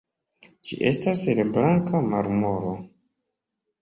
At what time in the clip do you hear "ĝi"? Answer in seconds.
0.69-0.77